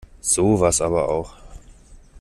[0.19, 1.35] Sowas aber auch!